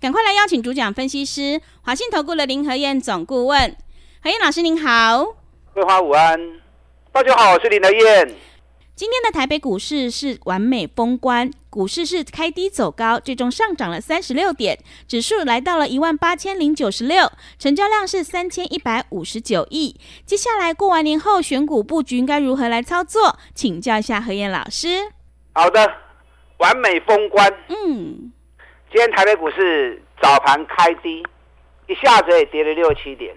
[0.00, 3.76] 赶快来邀请主讲分析师华信投顾的林和燕总顾问，
[4.22, 5.36] 何燕老师您好，
[5.74, 6.40] 桂花午安，
[7.12, 8.34] 大家好，我是林和燕。
[8.96, 20.00] 今天的台北股市是完美封关，股市是开低走高，最终上涨了三十六点，指数来到了一万八千零九十六，成交量是三千一百五十九亿。
[20.24, 23.38] 接下来过完年后选股布局应该如何来操作？
[23.54, 25.12] 请教一下何燕老师。
[25.52, 25.92] 好的，
[26.56, 28.32] 完美封关，嗯。
[28.90, 31.24] 今天台北股市早盘开低，
[31.86, 33.32] 一下子也跌了六七点，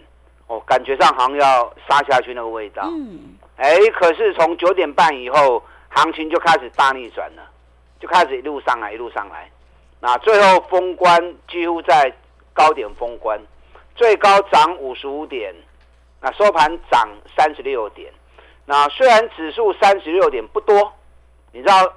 [0.47, 2.81] 哦，感觉上好像要杀下去那个味道。
[2.87, 7.47] 嗯，哎，可是从九点半以后，行情就开始大逆转了，
[7.99, 9.47] 就开始一路上来，一路上来。
[9.99, 12.11] 那最后封关几乎在
[12.51, 13.39] 高点封关，
[13.95, 15.53] 最高涨五十五点，
[16.19, 18.11] 那收盘涨三十六点。
[18.65, 20.91] 那虽然指数三十六点不多，
[21.51, 21.93] 你知道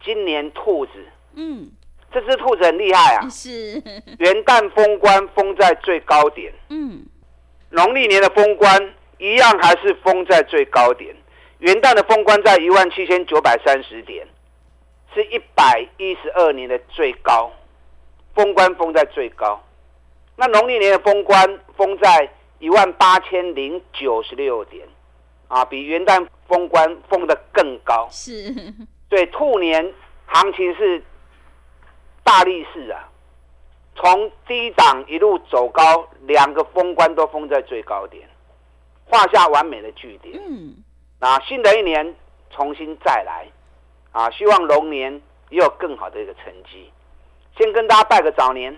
[0.00, 0.92] 今年兔子，
[1.34, 1.72] 嗯。
[2.10, 3.28] 这只兔子很厉害啊！
[3.28, 3.72] 是
[4.18, 7.04] 元旦封关封在最高点，嗯，
[7.70, 11.14] 农历年的封关一样还是封在最高点。
[11.58, 14.26] 元旦的封关在一万七千九百三十点，
[15.12, 17.52] 是一百一十二年的最高，
[18.34, 19.62] 封关封在最高。
[20.36, 24.86] 那农历年的封关封在一万八千零九十六点，
[25.48, 28.08] 啊，比元旦封关封得更高。
[28.10, 28.54] 是，
[29.10, 29.92] 对，兔年
[30.24, 31.02] 行情是。
[32.28, 33.08] 大力士啊，
[33.96, 38.28] 从低档一路走高，两个封关都封在最高点，
[39.06, 40.38] 画下完美的句点。
[40.38, 40.76] 嗯，
[41.18, 42.14] 那新的一年
[42.50, 43.46] 重新再来
[44.12, 45.10] 啊，希望龙年
[45.48, 46.92] 也有更好的一个成绩。
[47.56, 48.76] 先跟大家拜个早年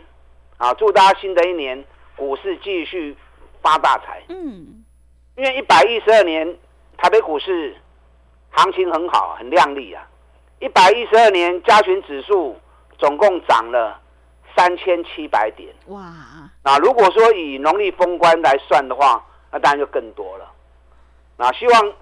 [0.56, 1.84] 啊，祝大家新的一年
[2.14, 3.16] 股市继续
[3.60, 4.22] 发大财。
[4.28, 4.84] 嗯，
[5.36, 6.56] 因为一百一十二年
[6.96, 7.76] 台北股市
[8.50, 10.06] 行情很好，很亮丽啊。
[10.60, 12.56] 一百一十二年加权指数。
[13.00, 13.98] 总共涨了
[14.54, 16.02] 三千七百点，哇！
[16.62, 20.46] 那如果说以农历封关来算的话，那当然就更多了。
[21.38, 21.92] 那希望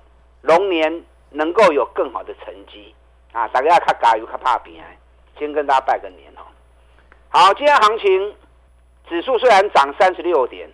[0.42, 2.92] 龙年能够有更好的成绩
[3.32, 3.46] 啊！
[3.48, 4.96] 大家要卡加油，卡怕平安。
[5.38, 6.42] 先跟大家拜个年哦。
[7.28, 8.34] 好，今天行情
[9.08, 10.68] 指数虽然涨三十六点，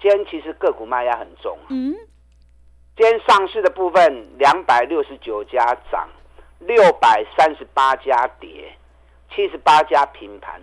[0.00, 1.58] 今天其实个股卖压很重。
[1.68, 1.92] 嗯，
[2.96, 6.08] 今天上市的部分两百六十九家涨，
[6.60, 8.72] 六百三十八家跌。
[9.34, 10.60] 七十八家平盘，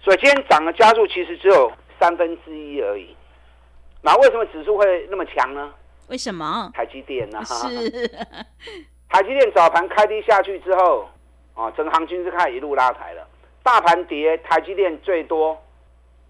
[0.00, 3.14] 所以今天涨的加速其实只有三分之一而已。
[4.02, 5.72] 那为什么指数会那么强呢？
[6.08, 6.70] 为什么？
[6.74, 7.40] 台积电呢？
[7.46, 8.08] 是。
[9.08, 11.08] 台积电早盘开低下去之后，
[11.54, 13.26] 啊，整个行情是开始一路拉抬了。
[13.62, 15.56] 大盘跌，台积电最多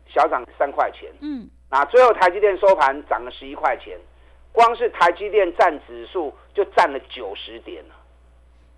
[0.08, 1.10] 小涨三块钱。
[1.20, 1.48] 嗯。
[1.70, 3.96] 那最后台积电收盘涨了十一块钱，
[4.52, 7.94] 光是台积电占指数就占了九十点了。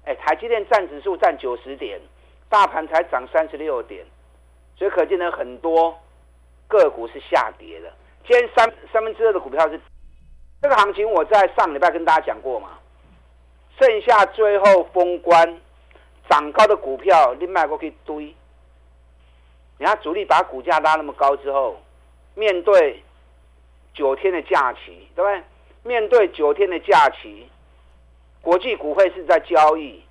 [0.04, 1.98] 哎，台积电占指数占九十点。
[2.52, 4.04] 大盘才涨三十六点，
[4.76, 5.98] 所以可见呢，很多
[6.68, 7.90] 个股是下跌的。
[8.28, 9.80] 今天三三分之二的股票是
[10.60, 12.78] 这个行情，我在上礼拜跟大家讲过嘛。
[13.80, 15.60] 剩下最后封关
[16.28, 18.36] 涨高的股票，你买过去堆。
[19.78, 21.80] 你看主力把股价拉那么高之后，
[22.34, 23.02] 面对
[23.94, 25.42] 九天的假期，对不对？
[25.84, 27.48] 面对九天的假期，
[28.42, 30.04] 国际股会是在交易。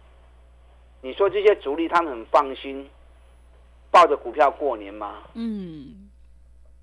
[1.02, 2.90] 你说这些主力他们很放心，
[3.90, 5.24] 抱着股票过年吗？
[5.34, 6.10] 嗯，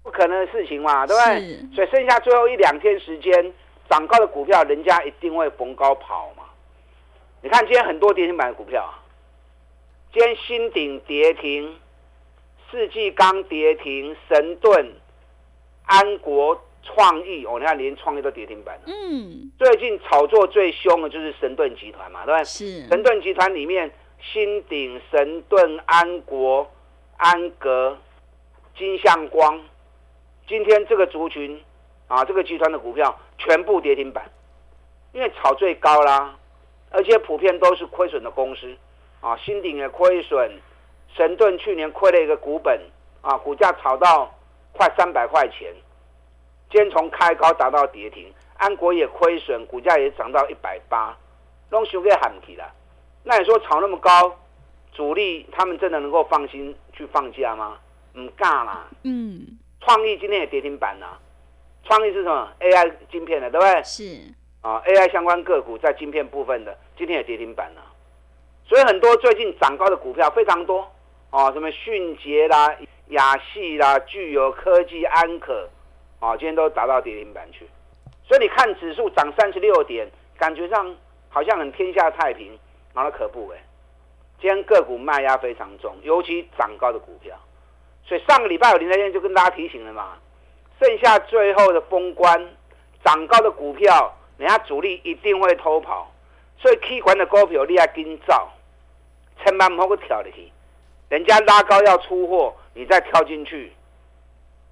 [0.03, 1.75] 不可能的事情嘛，对不对？
[1.75, 3.53] 所以剩下最后一两天时间，
[3.89, 6.45] 涨高的股票，人家一定会逢高跑嘛。
[7.43, 8.93] 你看今天很多跌停板的股票，
[10.13, 11.77] 今天新鼎跌停，
[12.71, 14.93] 世纪钢跌停，神盾、
[15.87, 16.61] 安国。
[16.85, 18.83] 创意哦，你看连创意都跌停板了。
[18.87, 22.45] 嗯，最近炒作最凶的就是神盾集团嘛，对不对？
[22.45, 22.87] 是。
[22.87, 26.69] 神盾集团里面，新鼎、神盾、安国、
[27.17, 27.97] 安格、
[28.77, 29.61] 金相光，
[30.47, 31.63] 今天这个族群
[32.09, 34.31] 啊，这个集团的股票全部跌停板，
[35.13, 36.37] 因为炒最高啦，
[36.91, 38.77] 而且普遍都是亏损的公司
[39.21, 39.37] 啊。
[39.37, 40.51] 新鼎也亏损，
[41.15, 42.81] 神盾去年亏了一个股本
[43.23, 44.35] 啊，股价炒到
[44.73, 45.73] 快三百块钱。
[46.71, 51.17] 今天从开高达到跌停，安国也亏损，股价也涨到一百八，
[51.71, 52.75] 拢收给喊起了。
[53.29, 54.35] 那你说炒那么高，
[54.91, 57.77] 主力他们真的能够放心去放假吗？
[58.15, 58.89] 唔干啦。
[59.03, 61.21] 嗯，创意今天也跌停板了。
[61.85, 63.83] 创意是什么？AI 晶片的，对不对？
[63.85, 64.03] 是
[64.63, 67.83] 啊，AI 相关个股在晶片部分的，今天也跌停板了。
[68.67, 70.91] 所以很多最近涨高的股票非常多
[71.29, 72.75] 啊，什么迅捷啦、
[73.09, 75.69] 亚细啦、具有科技、安可，
[76.19, 77.69] 啊，今天都达到跌停板去。
[78.27, 80.97] 所以你看指数涨三十六点，感觉上
[81.29, 82.59] 好像很天下太平，
[82.99, 83.59] 然后可不哎。
[84.41, 87.37] 今天个股卖压非常重，尤其涨高的股票。
[88.05, 90.17] 所以上个礼拜有林台燕就跟大家提醒了嘛。
[90.81, 92.49] 剩下最后的封关，
[93.05, 96.11] 涨高的股票，人家主力一定会偷跑，
[96.57, 98.49] 所以 K 管的股票你要跟造，
[99.43, 100.53] 千万不要跳进去。
[101.09, 103.73] 人家拉高要出货，你再跳进去，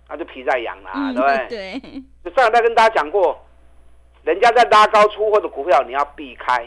[0.09, 1.49] 那就皮在痒了，嗯、对不对？
[1.49, 2.03] 对。
[2.25, 3.39] 就上礼拜跟大家讲过，
[4.23, 6.67] 人家在拉高出货的股票，你要避开。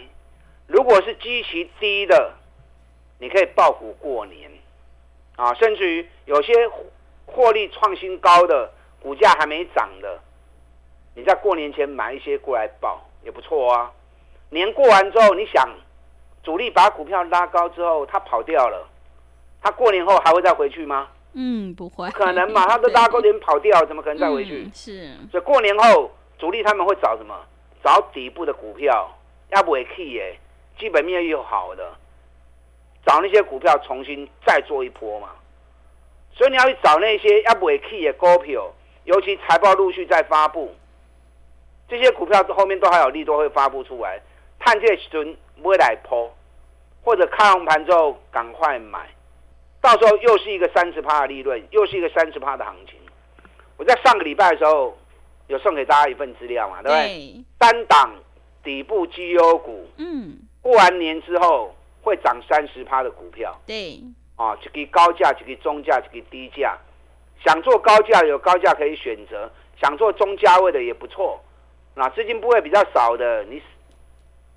[0.69, 2.33] 如果是基期低的，
[3.19, 4.49] 你可以报股过年，
[5.35, 6.53] 啊，甚至于有些
[7.25, 8.71] 获利创新高的。
[9.01, 10.19] 股价还没涨的，
[11.15, 13.89] 你在过年前买一些过来报也不错啊。
[14.49, 15.69] 年过完之后，你想
[16.43, 18.85] 主力把股票拉高之后，他跑掉了，
[19.61, 21.07] 他过年后还会再回去吗？
[21.31, 22.65] 嗯，不会，可能嘛？
[22.67, 24.63] 他都拉高点跑掉，怎么可能再回去？
[24.65, 25.17] 嗯、是。
[25.31, 27.33] 所以过年后主力他们会找什么？
[27.81, 29.09] 找底部的股票，
[29.51, 30.37] 要不会 key 耶，
[30.79, 31.93] 基本面又好的，
[33.05, 35.29] 找那些股票重新再做一波嘛。
[36.31, 38.73] 所以你要去找那些要不会 key 的股票。
[39.05, 40.75] 尤其财报陆续在发布，
[41.87, 44.21] 这些股票后面都还有利多会发布出来，
[44.59, 46.29] 探这时阵不会来抛，
[47.01, 49.09] 或者开红盘之后赶快买，
[49.81, 52.99] 到时候又是一个三十趴的利润，又是一个三十趴的行情。
[53.77, 54.95] 我在上个礼拜的时候
[55.47, 57.07] 有送给大家一份资料嘛，对不对？
[57.07, 58.13] 对单档
[58.61, 60.37] 底部绩优股，嗯，
[60.69, 63.99] 过完年之后会涨三十趴的股票，对，
[64.35, 66.77] 啊，这个高价，这个中价，这个低价。
[67.43, 69.51] 想做高价有高价可以选择，
[69.81, 71.43] 想做中价位的也不错。
[71.95, 73.59] 那资金部位比较少的，你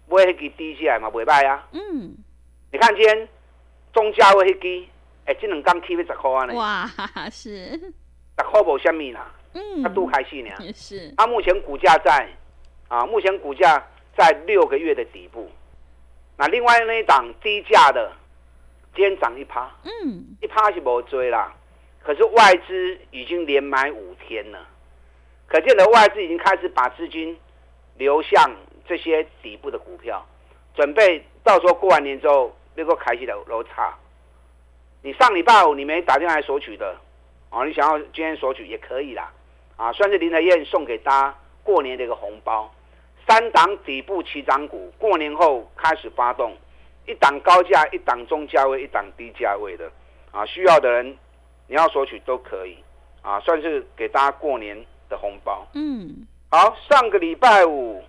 [0.06, 1.08] 不会给低价来嘛？
[1.08, 1.66] 不会卖啊。
[1.72, 2.14] 嗯。
[2.70, 3.26] 你看今天
[3.94, 4.86] 中价位低，
[5.24, 6.52] 哎，这两刚起要十块呢。
[6.52, 6.86] 哇，
[7.30, 7.70] 是。
[7.70, 9.32] 十块无虾米啦。
[9.54, 9.82] 嗯。
[9.82, 10.50] 它都开心呢。
[10.58, 11.10] 也是。
[11.16, 12.28] 它目前股价在
[12.88, 13.82] 啊，目前股价
[14.14, 15.50] 在六个月的底部。
[16.42, 18.10] 那另外那一档低价的，
[18.96, 19.70] 今天涨一趴。
[19.84, 20.36] 嗯。
[20.40, 21.54] 一趴是无追啦。
[22.02, 24.58] 可是外资已经连买五天了，
[25.46, 27.38] 可见的外资已经开始把资金
[27.96, 28.50] 流向
[28.88, 30.26] 这些底部的股票，
[30.74, 33.96] 准备到时候过完年之后，那个开启的楼差。
[35.00, 36.96] 你上礼拜五你没打电话来索取的，
[37.50, 39.32] 哦，你想要今天索取也可以啦，
[39.76, 42.68] 啊，算是林德燕送给大家过年的一个红包。
[43.32, 46.54] 三档底部起涨股，过年后开始发动，
[47.06, 49.90] 一档高价，一档中价位，一档低价位的，
[50.30, 51.16] 啊，需要的人。
[51.66, 52.76] 你要索取都可以，
[53.22, 54.76] 啊，算是给大家过年
[55.08, 55.66] 的红包。
[55.72, 58.02] 嗯，好，上个礼拜五，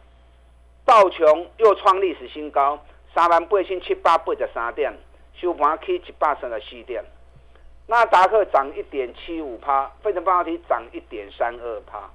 [0.84, 2.78] 道琼又创历史新高，
[3.16, 4.94] 三万八千七百八十三点，
[5.36, 7.02] 收盘起一百三十四点。
[7.88, 12.12] 纳达克涨一点七五趴，费城半导体涨一点三二趴。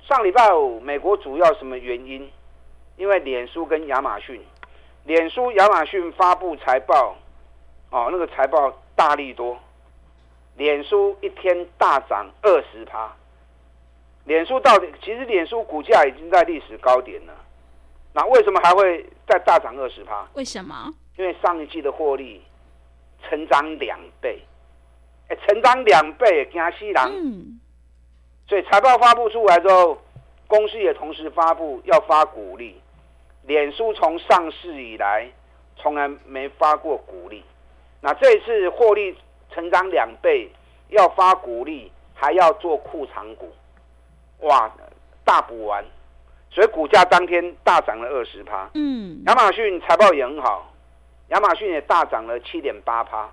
[0.00, 2.28] 上礼拜五，美国主要什么原因？
[3.00, 4.38] 因为脸书跟亚马逊，
[5.04, 7.16] 脸书、亚马逊发布财报，
[7.88, 9.58] 哦，那个财报大力多。
[10.56, 13.10] 脸书一天大涨二十趴，
[14.24, 17.32] 脸书到底其实脸书股价已经在历史高点了，
[18.12, 20.28] 那为什么还会再大涨二十趴？
[20.34, 20.92] 为什么？
[21.16, 22.42] 因为上一季的获利
[23.22, 24.38] 成长两倍，
[25.28, 26.94] 哎，成长两倍，惊死人。
[27.06, 27.60] 嗯。
[28.46, 29.96] 所以财报发布出来之后，
[30.46, 32.78] 公司也同时发布要发股利。
[33.50, 35.28] 脸书从上市以来
[35.74, 37.42] 从来没发过股利，
[38.00, 39.16] 那这一次获利。
[39.52, 40.48] 成长两倍，
[40.90, 43.52] 要发股利，还要做库藏股，
[44.42, 44.70] 哇，
[45.24, 45.84] 大补完，
[46.52, 48.70] 所以股价当天大涨了二十趴。
[48.74, 50.72] 嗯，亚马逊财报也很好，
[51.30, 53.28] 亚马逊也大涨了七点八趴。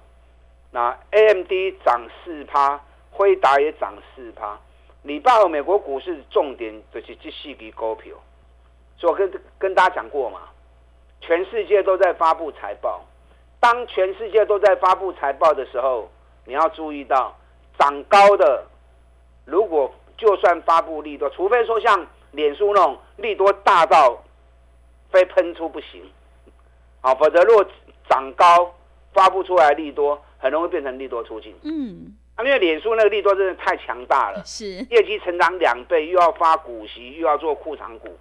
[0.72, 1.52] 那 AMD
[1.86, 2.82] 涨四趴，
[3.12, 4.58] 辉达也涨四趴。
[5.04, 8.16] 礼拜二美国股市重点就是这四支股票，
[8.98, 10.42] 所以我跟跟大家讲过嘛，
[11.22, 13.06] 全世界都在发布财报。
[13.60, 16.10] 当全世界都在发布财报的时候，
[16.46, 17.36] 你要注意到
[17.80, 18.64] 涨高的，
[19.46, 24.24] 如果就算发布利多，除非说像脸书那种利多大到
[25.12, 26.04] 非喷出不行，
[27.02, 27.66] 好，否则如果
[28.08, 28.74] 涨高
[29.14, 31.56] 发布出来利多，很容易变成利多出尽。
[31.64, 38.16] 嗯，啊，因为脸书那个利多真的太强大了，是业绩成长两倍，又要发股息，又要做库藏股，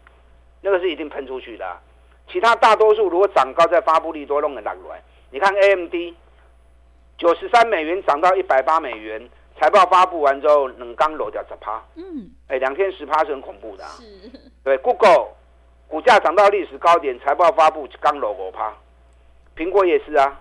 [0.61, 1.81] 那个是一定喷出去的啊。
[2.29, 5.03] 其他大多数如果涨高再发布利多，弄个大来。
[5.31, 5.95] 你看 AMD
[7.19, 11.83] 九十三美元涨到一百八美元，财报发布完之后，冷刚落掉十趴。
[11.95, 13.91] 嗯，哎，两天十趴是很恐怖的啊。
[13.99, 14.31] 是。
[14.65, 15.29] 对，Google
[15.89, 18.75] 股价涨到历史高点，财报发布刚落五趴。
[19.57, 20.41] 苹果也是啊，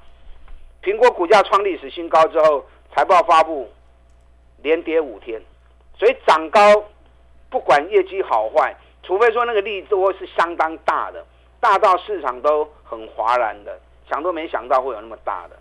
[0.81, 3.71] 苹果股价创历史新高之后，财报发布
[4.63, 5.41] 连跌五天，
[5.97, 6.83] 所以涨高
[7.49, 11.23] 不管业绩好坏，除非说那个利多是相当大的，
[11.59, 15.55] 大到市场都很哗然的，想都没想到会有那么大的，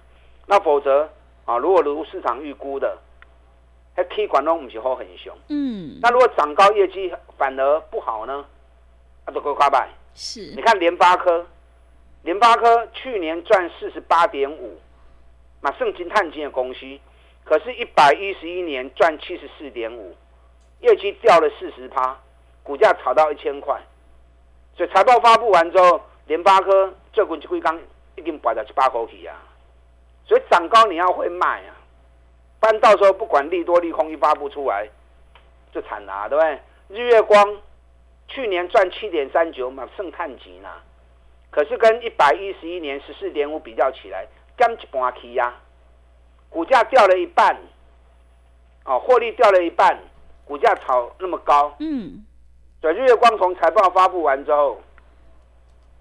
[0.46, 1.08] 那否则
[1.44, 2.96] 啊，如果如市场预估的，
[3.94, 5.36] 还 K 管都不是好很凶。
[5.48, 8.44] 嗯，那如果涨高业绩反而不好呢？
[9.26, 9.88] 啊，都够夸败。
[10.14, 10.40] 是。
[10.56, 11.46] 你看联发科。
[12.22, 14.80] 联发科去年赚四十八点五，
[15.60, 16.98] 马圣金碳金的公司，
[17.44, 20.16] 可是，一百一十一年赚七十四点五，
[20.80, 22.18] 业绩掉了四十趴，
[22.64, 23.80] 股价炒到一千块，
[24.76, 27.78] 所以财报发布完之后，联发科这股就会刚
[28.16, 29.36] 一定摆到七八口起啊，
[30.26, 31.76] 所以涨高你要会卖啊，
[32.58, 34.88] 不然到时候不管利多利空一发布出来，
[35.72, 36.60] 就惨了啊，对不对？
[36.88, 37.56] 日月光
[38.28, 40.70] 去年赚七点三九，嘛圣碳金呐。
[41.50, 45.54] 可是跟一百一十一年十四点五比较起来，降一半起呀，
[46.50, 47.56] 股价掉了一半，
[48.84, 49.98] 哦，获利掉了一半，
[50.44, 52.24] 股价炒那么高，嗯，
[52.84, 54.78] 所以日月光从财报发布完之后，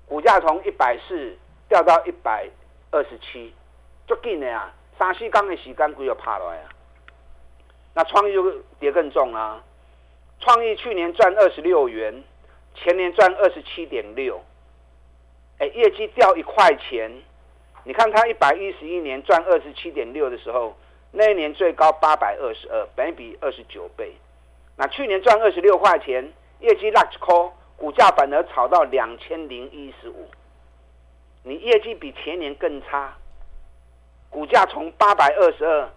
[0.06, 1.34] 股价从一百四
[1.70, 2.46] 掉到一百
[2.92, 3.54] 二十七，
[4.06, 6.68] 就近的啊，三四天的时间股又爬来啊，
[7.94, 9.64] 那创意就跌更重啊，
[10.42, 12.22] 创意去年赚二十六元，
[12.76, 14.44] 前年赚二十七点六。
[15.60, 17.10] 哎，业绩掉一块钱，
[17.86, 20.76] 你看它一百一十一年赚二十七点六的时候，
[21.12, 24.12] 那一年最高八百二十二，本比二十九倍。
[24.76, 30.28] 那去年赚二十六块钱，业绩拉高，股价反而炒到两千零一十五。
[31.44, 33.14] 你业绩比前年更差，
[34.30, 35.90] 股价从八百二十二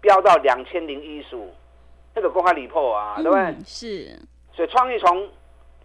[0.00, 1.52] 飙到两千零一十五，
[2.14, 3.40] 这个公开离谱啊，对不对？
[3.40, 4.18] 嗯，是。
[4.52, 5.28] 所以创意从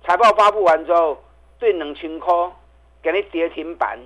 [0.05, 1.17] 财报发布完之后，
[1.57, 2.31] 对两千块。
[3.01, 3.99] 给你跌停板，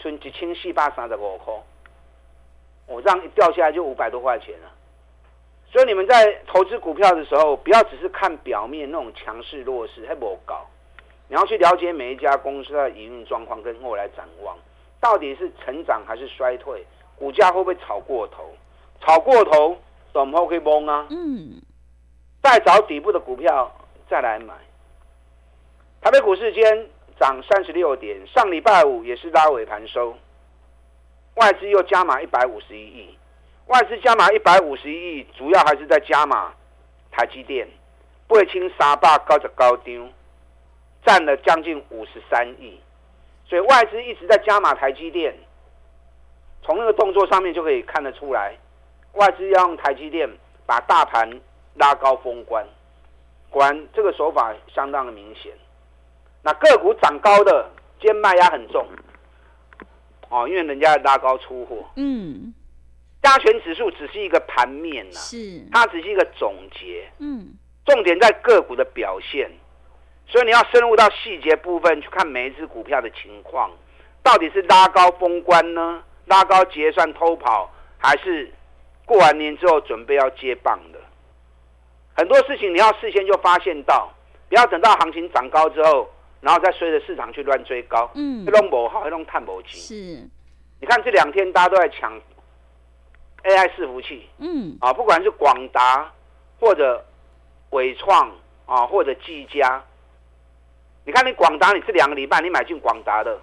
[0.00, 1.54] 存一千四百三十五块，
[2.88, 4.68] 我这样一掉下来就五百多块钱了。
[5.72, 10.66] 所以你们在投资股票的时候，不要只是看表面那种强势弱势，还不搞。
[11.28, 14.56] 你要去了解每一家公司的营运状况跟未来展望，
[15.00, 16.84] 到底是成长还是衰退，
[17.16, 18.52] 股价会不会炒过头？
[19.00, 19.76] 炒过头，
[20.12, 21.06] 怎么可以崩啊？
[21.10, 21.62] 嗯，
[22.42, 23.70] 再找底部的股票
[24.08, 24.54] 再来买。
[26.00, 26.88] 台北股市间。
[27.20, 30.16] 涨三十六点，上礼拜五也是拉尾盘收，
[31.34, 33.18] 外资又加码一百五十一亿，
[33.70, 36.52] 外资加码一百五十亿，主要还是在加码
[37.12, 37.68] 台积电，
[38.26, 40.12] 八千三百九十九张，
[41.06, 42.80] 占了将近五十三亿，
[43.46, 45.32] 所以外资一直在加码台积电，
[46.64, 48.58] 从那个动作上面就可以看得出来，
[49.12, 50.28] 外资要用台积电
[50.66, 51.40] 把大盘
[51.74, 52.66] 拉高封关，
[53.50, 55.52] 果然这个手法相当的明显。
[56.42, 58.84] 那个股涨高的，今天卖压很重，
[60.28, 61.84] 哦，因为人家拉高出货。
[61.94, 62.52] 嗯，
[63.22, 67.08] 加权指数只是一个盘面呐，是，它只是一个总结。
[67.18, 67.48] 嗯，
[67.84, 69.50] 重点在个股的表现，
[70.26, 73.70] 所以你要深入到细节部分去看每一只股票的情况，
[74.22, 76.02] 到底是拉高封关呢？
[76.26, 78.50] 拉高结算偷跑，还是
[79.04, 80.98] 过完年之后准备要接棒的？
[82.16, 84.12] 很多事情你要事先就发现到，
[84.48, 86.08] 不要等到行情涨高之后。
[86.42, 89.76] 然后再随着市场去乱追高，嗯，这种不好，这种探不起。
[89.76, 89.94] 是，
[90.80, 92.18] 你看这两天大家都在抢
[93.44, 96.12] AI 伺服器，嗯，啊，不管是广达
[96.58, 97.04] 或者
[97.70, 98.30] 伟创
[98.66, 99.82] 啊，或者技嘉，
[101.04, 103.38] 你看你广达，你这两个礼拜你买进广达的，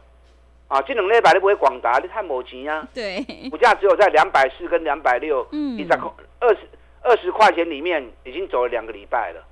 [0.67, 2.87] 啊，这两礼拜你不会广达，你太没钱啊。
[2.93, 5.97] 对，股价只有在两百四跟两百六，嗯，一块
[6.39, 6.59] 二十
[7.01, 9.43] 二十块钱里面已经走了两个礼拜了，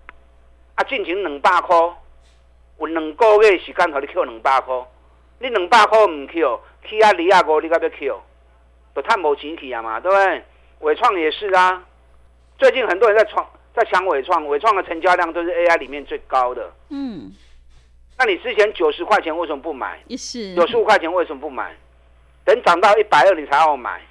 [0.75, 1.75] 啊，进行两百块。
[2.77, 4.75] 有两个月时间，和你扣两百块，
[5.39, 8.21] 你两百块唔扣，去啊二啊五，你该不要 Q，
[8.95, 10.43] 都太冇钱去啊嘛，对不对？
[10.79, 11.83] 伟创也是啊，
[12.57, 16.71] 最近很多人在创，在抢伟创，伟创的成交量都是 AI 里面最高的。
[16.89, 17.31] 嗯，
[18.17, 19.99] 那你之前九十块钱为什么不买？
[20.07, 21.75] 也是九十五块钱为什么不买？
[22.45, 24.01] 等涨到一百二你才要买。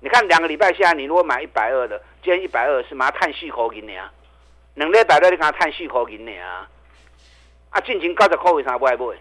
[0.00, 4.12] 你看两个礼拜下来，你如果买一百二的，今天一百二是马上叹气口给你啊，
[4.74, 6.68] 两礼拜六你看叹气口给你啊。
[7.70, 9.16] 啊，进行高十块为啥不爱买？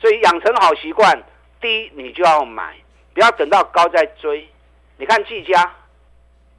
[0.00, 1.22] 所以养成好习惯，
[1.60, 2.74] 低你就要买，
[3.14, 4.48] 不要等到高再追。
[4.96, 5.74] 你看技嘉，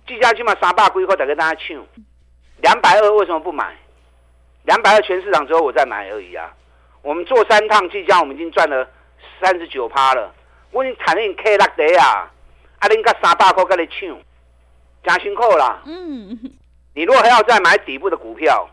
[0.07, 1.85] 技嘉起码三百几块，再跟大家抢。
[2.57, 3.75] 两百二为什么不买？
[4.63, 6.53] 两百二全市场之后我再买而已啊。
[7.01, 8.87] 我们做三趟技嘉，我们已经赚了
[9.41, 10.33] 三十九趴了。
[10.71, 12.31] 我已经产能 K 六的啊，
[12.79, 14.17] 啊，恁个三百块跟你抢，
[15.03, 15.81] 加辛苦啦。
[15.85, 16.39] 嗯，
[16.93, 18.69] 你如果还要再买底部的股票，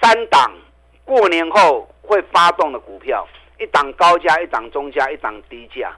[0.00, 0.52] 三档
[1.04, 3.26] 过年后会发动的股票，
[3.58, 5.94] 一档高价，一档中价，一档低价，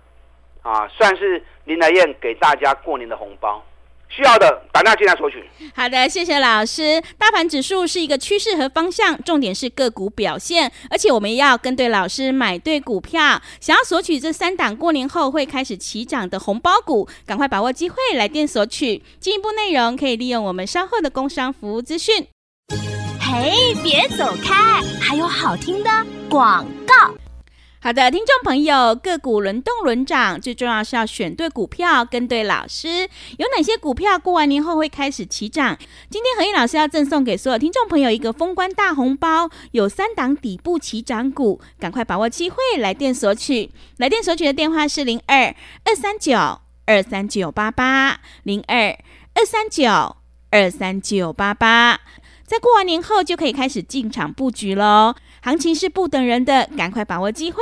[0.63, 3.65] 啊，算是林来燕给大家过年的红包。
[4.11, 5.45] 需要的打电话进来索取。
[5.75, 6.99] 好的，谢谢老师。
[7.19, 13.43] 大盘指数是一个趋势和方向，重点是个股表现，而且我们要跟对老师，买对股票。
[13.61, 19.03] 想要索取这三档过年后会开始起涨的红包股，赶快把握机会来电索取。
[19.21, 22.27] 进一步内容可以利用我们稍后的工商服务资讯。
[23.21, 25.91] 嘿，别走开，还有好听的
[26.31, 27.28] 广告。
[27.81, 33.09] 好的，听众朋友，个股轮动轮涨，最重要是要选对股票，跟对老师。
[33.37, 35.79] 有哪些股票过完年后会开始起涨？
[36.11, 43.71] 今天和彦老师要赠送给所有听众朋友一个封关大红包，有三档底部起涨股，赶快把握机会来电索取。
[43.99, 45.55] 来电索取的电话是零二
[45.85, 46.37] 二三九
[46.85, 48.89] 二三九八八零二
[49.35, 50.17] 二三九
[50.51, 52.01] 二三九八八。
[52.45, 57.59] 在过完年后就可以开始进场布局喽，行情是不等人的，赶快把握机会，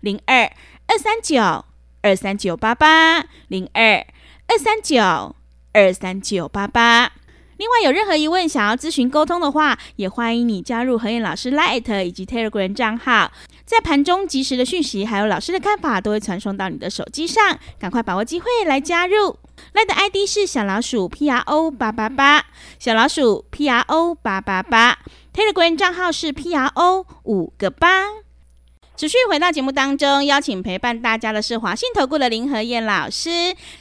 [0.00, 0.50] 零二
[0.86, 1.64] 二三九
[2.02, 4.04] 二三九八八，零二
[4.46, 5.34] 二三九
[5.72, 7.12] 二三九八八。
[7.56, 13.30] 另外有任何疑问想要咨询沟通的话，也欢迎你加入和彦老师 Light 以及 Telegram 账号，
[13.64, 19.38] 在盘中及时的讯息还有老师的看法都会传送到你的手机上，赶快把握机会来加入。
[19.72, 22.44] Light 的 ID 是小老鼠 P R O 八八八，
[22.80, 24.98] 小老鼠 P R O 八八八
[25.34, 28.04] ，Telegram 账号是 P R O 五个八。
[28.96, 33.28] 持续回到节目当中，邀请陪伴大家的是华信投顾的林和燕老师。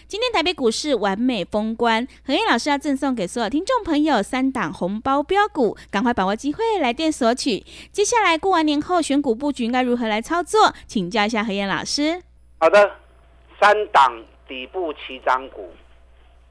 [0.07, 7.63] 今天台北股市完美封关，何燕老师要赠送给所有听众朋友三档红包标股，赶快把握机会来电索取。
[7.91, 10.74] 接下来过完年后选股布局应该如何来操作？
[10.88, 12.19] 请教一下何燕老师。
[12.57, 12.95] 好的，
[13.62, 15.69] 三档底部起涨股，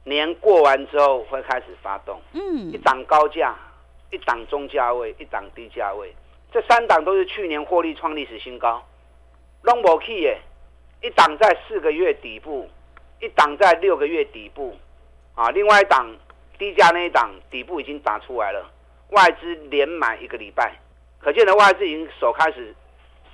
[0.05, 2.21] 年过完之后会开始发动。
[2.35, 3.57] 嗯，一档高价，
[4.13, 6.15] 一档中价位，一档低价位。
[6.53, 8.81] 这三档都是去年获利创历史新高
[9.65, 10.39] ，long 不起耶，
[11.01, 12.69] 一档在四个月底部，
[13.21, 14.77] 一档在六个月底部，
[15.35, 16.15] 啊，另外一档
[16.59, 18.71] 低价那一档底部已经打出来了，
[19.13, 20.75] 外资连买一个礼拜，
[21.19, 22.75] 可见的外资已经手开始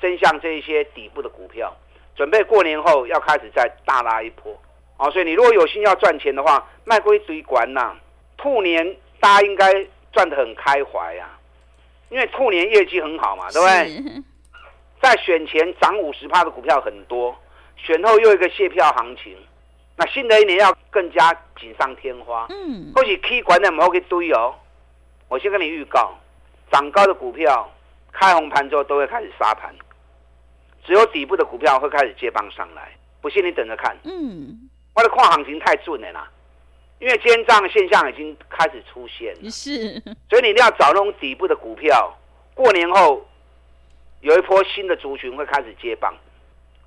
[0.01, 1.77] 伸向这一些底部的股票，
[2.15, 4.57] 准备过年后要开始再大拉一波，
[4.97, 7.97] 啊，所以你如果有心要赚钱的话，卖归堆管呐，
[8.37, 9.85] 兔年大家应该
[10.19, 11.39] 赚得很开怀呀、啊。
[12.11, 14.23] 因为兔年业绩很好嘛，对不对？
[15.01, 17.37] 在选前涨五十趴的股票很多，
[17.77, 19.37] 选后又一个卸票行情，
[19.95, 22.49] 那新的一年要更加锦上添花。
[22.51, 24.57] 嗯，或许 K 管的某个堆哦，
[25.29, 26.19] 我先跟你预告，
[26.73, 27.71] 涨高的股票
[28.11, 29.73] 开红盘之后都会开始杀盘，
[30.85, 32.91] 只有底部的股票会开始接棒上来。
[33.21, 33.97] 不信你等着看。
[34.03, 36.29] 嗯，我的跨行情太准了啦。
[37.01, 42.13] 因为奸账现象已经开始出现了，是，所以你一定要找那种底部的股票。
[42.55, 43.25] 过年后
[44.21, 46.13] 有一波新的族群会开始接棒，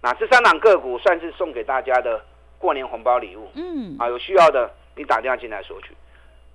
[0.02, 2.22] 那这三档个股算是送给大家的
[2.58, 3.50] 过年红包礼物。
[3.56, 5.96] 嗯，啊，有需要的你打电话进来索取。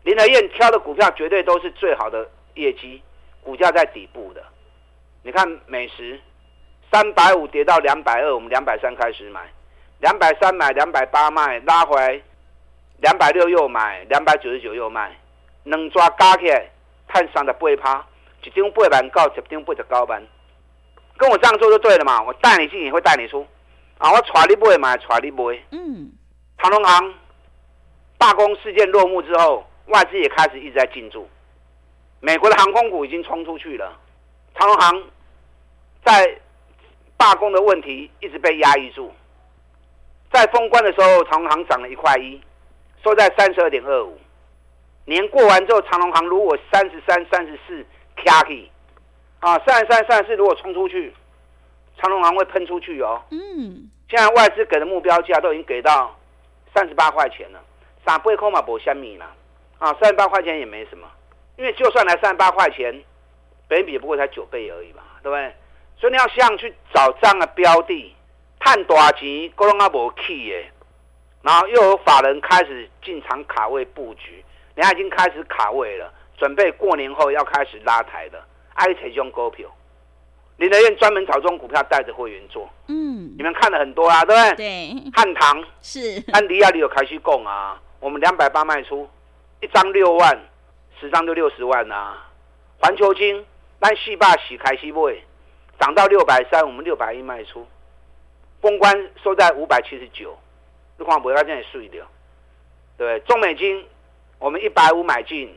[0.02, 3.00] 林德燕挑的股票绝对都是最好的业绩，
[3.42, 4.44] 股价在底部的。
[5.22, 6.20] 你看美食
[6.92, 9.50] 三百五跌到两百二，我们两百三开始买，
[10.00, 12.20] 两百三买两百八卖，拉回来。
[12.98, 15.14] 两百六又买，两百九十九又卖，
[15.64, 16.70] 两抓加起来，
[17.12, 18.06] 赚三十八趴，
[18.42, 20.26] 一张八万到十张八十九万，
[21.16, 22.22] 跟我这样做就对了嘛。
[22.22, 23.46] 我带你进也会带你出，
[23.98, 25.58] 啊，我带你买嘛，带你买。
[25.72, 26.12] 嗯。
[26.58, 27.14] 长荣航
[28.16, 31.28] 罢工事件落幕之后，外资也开始一直在进驻，
[32.20, 33.94] 美国的航空股已经冲出去了。
[34.58, 35.02] 长隆航
[36.02, 36.34] 在
[37.18, 39.12] 罢工的问题一直被压抑住，
[40.32, 42.40] 在封关的时候，长荣航涨了一块一。
[43.06, 44.18] 都在三十二点二五，
[45.04, 48.68] 年过完之后，长隆行如果三十三、三十四卡起，
[49.38, 51.14] 啊，三十三、三十四如果冲出去，
[51.98, 53.22] 长隆行会喷出去哦。
[53.30, 56.18] 嗯，现在外资给的目标价都已经给到
[56.74, 57.60] 三十八块钱了，
[58.04, 59.32] 三八块嘛不虾米啦，
[59.78, 61.06] 啊，三十八块钱也没什么，
[61.58, 63.04] 因为就算来三十八块钱，
[63.68, 65.54] 本益比不过才九倍而已嘛，对不对？
[66.00, 68.16] 所以你要想去找这样的标的，
[68.58, 70.75] 赚大钱，搁拢啊无去的。
[71.46, 78.44] 然后又有法人开始进场卡位布局，人家已经开始卡位了，准备过年后要开始拉抬的。
[78.74, 79.64] 爱这种股票，
[80.56, 82.68] 林和彦专门炒这种股票带着会员做。
[82.88, 84.56] 嗯，你们看了很多啊，对不对？
[84.56, 85.12] 对。
[85.14, 89.08] 汉唐是安迪亚里有开始供啊，我们两百八卖出，
[89.60, 90.36] 一张六万，
[91.00, 92.26] 十张就六十万啊。
[92.80, 93.46] 环球金
[93.78, 95.22] 那细霸洗开西位，
[95.78, 97.64] 涨到六百三，我们六百一卖出，
[98.60, 100.36] 封关收在五百七十九。
[100.98, 102.06] 你看不要这样碎掉，
[102.96, 103.84] 对，中美金
[104.38, 105.54] 我们一百五买进，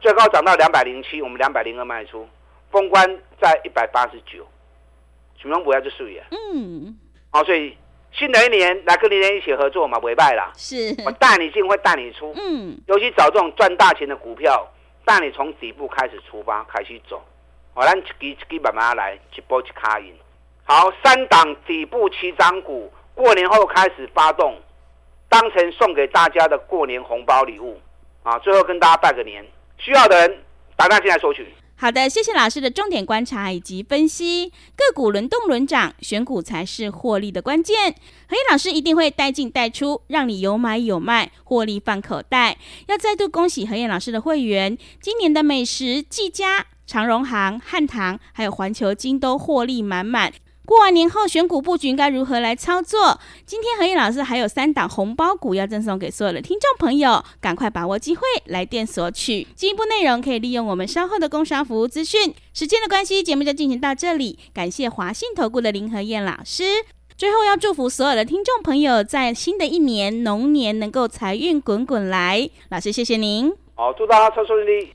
[0.00, 2.28] 最高涨到两百零七，我们两百零二卖出，
[2.70, 4.46] 封关在一百八十九，
[5.36, 6.24] 什么不要就输呀？
[6.30, 6.98] 嗯，
[7.30, 7.76] 好，所以
[8.12, 10.50] 新的一年来跟林人一起合作嘛，不败啦。
[10.56, 12.32] 是，我带你进，会带你出。
[12.36, 14.66] 嗯，尤其找这种赚大钱的股票，
[15.04, 17.22] 带你从底部开始出发，开始走。
[17.74, 20.14] 好，咱一支一支慢慢来，一波一卡赢。
[20.64, 24.56] 好，三档底部起涨股，过年后开始发动，
[25.28, 27.78] 当成送给大家的过年红包礼物
[28.22, 28.38] 啊！
[28.38, 29.44] 最后跟大家拜个年，
[29.78, 30.38] 需要的人
[30.76, 31.46] 打电进来索取。
[31.74, 34.52] 好的，谢谢老师的重点观察以及分析。
[34.76, 37.92] 个股轮动轮涨，选股才是获利的关键。
[38.28, 42.56] 何燕老师一定会带进带出，让你有买有卖，获利放口袋。
[42.86, 50.32] 要再度恭喜何燕老师的会员，今年的美食、技嘉、长荣行、汉唐，还有环球金都获利满满。
[50.64, 53.18] 过完年后选股布局应该如何来操作？
[53.44, 59.46] 今天何燕老师还有三档红包股要赠送给所有的听众朋友，赶快把握机会来电索取。
[59.56, 62.32] 进一步内容可以利用我们稍后的工商服务资讯。
[62.54, 64.38] 时间的关系，节目就进行到这里。
[64.54, 66.62] 感谢华信投顾的林何燕老师。
[67.16, 72.48] 最后要祝福所有的听众朋友，在新的一年龙年能够财运滚滚来。
[72.70, 73.52] 老师，谢谢您。
[73.74, 74.92] 好，祝大家操作顺利。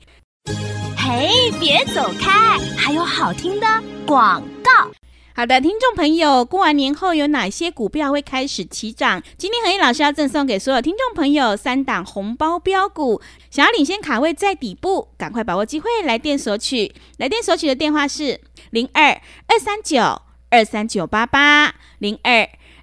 [0.96, 3.66] 嘿，别走开，还有好听的
[4.06, 4.90] 广告。
[5.38, 9.22] 好的，听众朋友，过完年后有哪些股票会开始起涨？
[9.36, 16.92] 今天何燕老师要赠送给所有听众朋友三档红包标股，想要领先卡位在底部，赶快把握机会来电索取。
[17.18, 19.12] 来电索取的电话是零二
[19.46, 22.40] 二三九二三九八八零二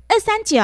[0.07, 0.61] 二三九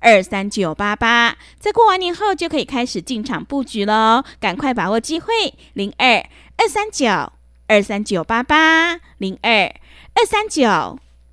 [0.00, 5.32] 二三九八八，在过完年后就可以开始进场布局喽，赶快把握机会
[5.72, 6.22] 零二
[6.58, 7.06] 二三九
[7.66, 9.74] 二三九八八零二
[10.12, 10.98] 二三九。